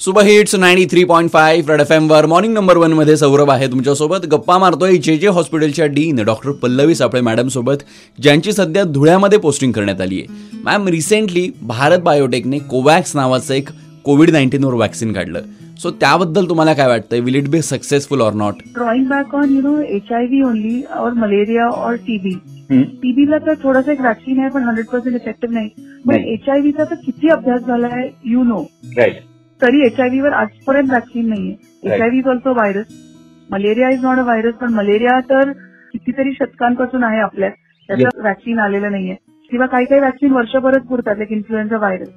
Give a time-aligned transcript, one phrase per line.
[0.00, 2.26] Super hits ninety three point five red F वर.
[2.26, 4.26] Morning number वनमध्ये सौरभ आहे तुमच्यासोबत.
[4.32, 7.82] गप्पा मारतोय जे जे हॉस्पिटलच्या डीन डॉक्टर पल्लवी सापळे मॅडम सोबत
[8.18, 10.60] ज्यांची सध्या धुळ्यामध्ये पोस्टिंग करण्यात आली आहे.
[10.64, 13.68] मॅम रिसेंटली भारत बायोटेकने कोवॅक्स नावाचं एक
[14.04, 15.42] कोविड नाईन्टीनवर वॅक्सिन काढलं.
[15.82, 17.20] सो त्याबद्दल तुम्हाला काय वाटतंय?
[17.20, 20.80] Will it be successful or not drawing back on you know H I V only
[20.98, 22.34] और मलेरिया और टीबी
[22.70, 25.68] टीबीला तर थोडंसं एक वॅक्सिन आहे पण हंड्रेड पर्सेंट इफेक्टिव्ह नाही.
[26.06, 26.14] पण.
[26.14, 28.62] एच आय व्हीचा तर किती अभ्यास झाला आहे यू नो
[28.96, 29.20] राईट
[29.60, 31.54] तरी एच आय वर आजपर्यंत वॅक्सिन नाहीये.
[31.84, 32.86] H I V is also virus
[33.50, 35.50] malaria is not a virus पण मलेरिया तर
[35.94, 37.50] कितीतरी शतकांपासून आहे आपल्यात
[37.88, 39.14] त्याचं वॅक्सिन आलेलं नाहीये.
[39.50, 42.08] किंवा काही काही वॅक्सिन वर्षभरच पुरतात लाईक इन्फ्लुएन्झा व्हायरस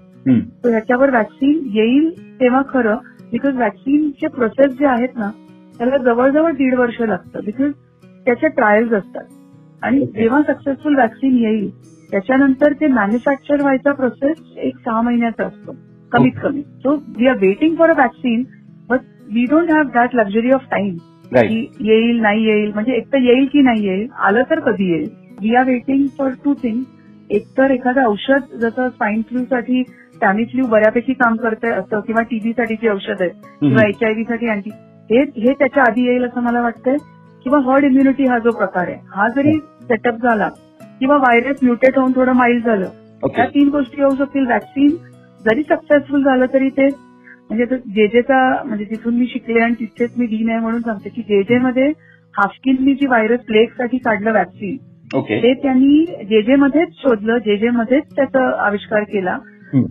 [0.64, 2.10] तर ह्याच्यावर वॅक्सिन येईल
[2.40, 2.98] तेव्हा खरं
[3.32, 5.30] बिकॉज वॅक्सिनचे प्रोसेस जे आहेत ना
[5.80, 7.40] त्याला जवळजवळ दीड वर्ष लागतं.
[7.46, 7.72] बिकॉज
[8.26, 9.24] त्याचे ट्रायल्स असतात.
[9.84, 10.06] आणि.
[10.06, 11.70] जेव्हा सक्सेसफुल वॅक्सिन येईल
[12.12, 15.72] त्याच्यानंतर ते मॅन्युफॅक्चर व्हायचा प्रोसेस एक सहा महिन्याचा असतो.
[16.12, 16.62] कमीत कमी.
[16.62, 18.44] So we are waiting for a vaccine
[18.90, 19.02] but
[19.34, 20.96] we don't have that luxury of time
[21.48, 25.10] की येईल नाही येईल म्हणजे एक तर येईल की नाही येईल आलं तर कधी येईल?
[25.42, 26.82] We are waiting for two thing
[27.30, 29.84] एक तर एखादं औषध जसं स्वाईन फ्लू साठी
[30.22, 34.48] टॅमिफ्ल्यू बऱ्यापैकी काम करतंय असं किंवा टीबी साठीची औषध आहे किंवा एच आय व्ही साठी
[34.50, 34.70] अँटी
[35.10, 36.96] हे हे त्याच्या आधी येईल असं मला वाटतंय.
[37.46, 39.52] किंवा हर्ड इम्युनिटी हा जो प्रकार आहे हा जरी
[39.84, 40.48] सेटअप झाला
[41.00, 42.90] किंवा व्हायरस म्युटेट होऊन थोडं माईल झालं
[43.38, 44.46] या तीन गोष्टी येऊ शकतील.
[44.48, 44.96] वॅक्सिन
[45.46, 46.88] जरी सक्सेसफुल झालं तरी ते
[47.50, 51.22] म्हणजे जे जेचा म्हणजे जिथून मी शिकले आणि तिथेच मी डीन आहे म्हणून सांगते की
[51.22, 51.88] जे जे मध्ये
[52.36, 54.78] हाफकिननी जी व्हायरस प्लेगसाठी काढलं वॅक्सिन
[55.18, 59.38] ओके ते त्यांनी जे जे मध्येच शोधलं जे जे मध्येच त्याचा आविष्कार केला.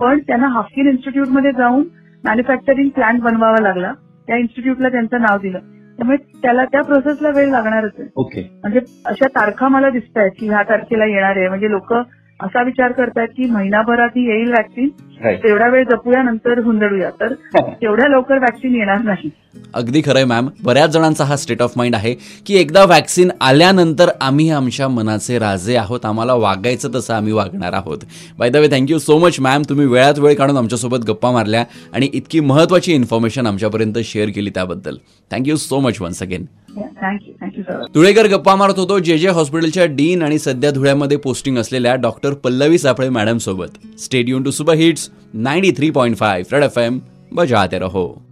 [0.00, 1.82] पण त्यांना हाफकिन इन्स्टिट्यूटमध्ये जाऊन
[2.24, 3.92] मॅन्युफॅक्चरिंग प्लांट बनवावा लागला.
[4.28, 5.58] त्या इन्स्टिट्यूटला त्यांचं नाव दिलं.
[5.98, 8.08] त्यामुळे त्याला त्या प्रोसेसला वेळ लागणारच आहे.
[8.16, 11.48] ओके म्हणजे अशा तारखा मला दिसत आहेत की ह्या तारखेला येणार आहे.
[11.48, 11.92] म्हणजे लोक
[12.40, 14.88] असा विचार करतायत की महिनाभरात ही येईल वॅक्सिन
[15.24, 19.30] तेवढा वेळ जपूया नंतर हुंदडूया तर तेवढ्या लवकर वॅक्सिन येणार नाही.
[19.74, 22.14] अगदी खरंय मॅम बऱ्याच जणांचा हा स्टेट ऑफ माइंड आहे
[22.46, 26.04] की एकदा वॅक्सिन आल्यानंतर आम्ही आमच्या मनाचे राजे आहोत.
[26.06, 27.98] आम्हाला वागायचं तसं आम्ही वागणार आहोत.
[28.38, 32.08] By the way thank you so much ma'am तुम्ही वेळात वेळ काढून आमच्यासोबत गप्पा मारल्या आणि
[32.12, 34.96] इतकी महत्त्वाची इन्फॉर्मेशन आमच्यापर्यंत शेअर केली त्याबद्दल.
[35.30, 36.44] Thank you so much once again
[36.76, 38.98] thank you thank you sir Dhulekar गप्पा मारत होतो.
[38.98, 43.68] जे जे हॉस्पिटलच्या डीन आणि सध्या धुळ्यामध्ये पोस्टिंग असलेल्या डॉक्टर पल्लवी सापळे मॅडम सोबत.
[43.98, 47.00] Stay tuned to super hits ninety three point five red F M
[47.32, 48.22] बजाते रहो.